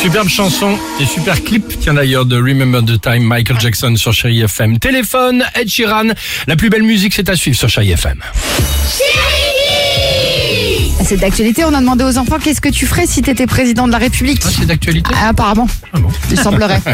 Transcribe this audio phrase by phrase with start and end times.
[0.00, 4.40] Superbe chanson et super clip, tiens d'ailleurs, de Remember the Time, Michael Jackson sur Chéri
[4.40, 4.78] FM.
[4.78, 6.08] Téléphone, Ed Sheeran,
[6.46, 8.18] la plus belle musique c'est à suivre sur Chéri FM.
[11.04, 11.64] C'est d'actualité.
[11.64, 13.98] On a demandé aux enfants qu'est-ce que tu ferais si tu étais président de la
[13.98, 14.40] République?
[14.44, 16.80] Ah, c'est d'actualité Ah, apparemment, Ah bon il semblerait.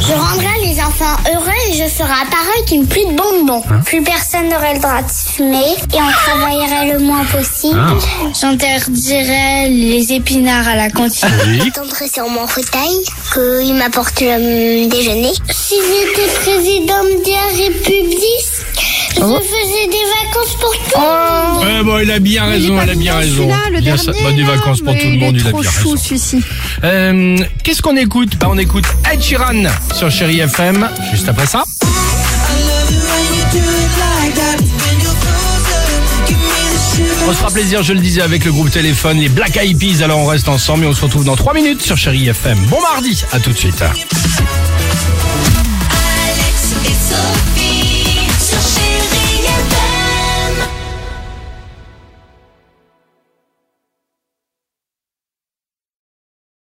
[0.00, 3.62] Je rendrai les enfants heureux et je ferai apparaître une pluie de bonbons.
[3.84, 7.78] Plus personne n'aurait le droit de fumer et on travaillerait le moins possible.
[7.78, 8.28] Ah.
[8.40, 11.28] J'interdirais les épinards à la cantine.
[11.46, 11.60] Oui.
[11.64, 15.32] J'attendrai sur mon fauteuil qu'il m'apporte le déjeuner.
[15.50, 18.48] Si j'étais président de la République,
[19.14, 20.96] je faisais des vacances pour tout.
[20.96, 21.47] Oh,
[21.84, 23.48] Bon, il a bien il raison, elle a bien raison.
[23.70, 25.94] le Bien dernier, bah, des vacances pour tout le monde, il il a bien raison.
[26.84, 31.64] Euh, Qu'est-ce qu'on écoute Bah on écoute Ed Sheeran sur Chéri FM, juste après ça.
[37.26, 40.02] On se fera plaisir, je le disais, avec le groupe Téléphone, les Black Eyed Peas.
[40.02, 42.58] Alors on reste ensemble et on se retrouve dans 3 minutes sur Chéri FM.
[42.66, 43.82] Bon mardi, à tout de suite.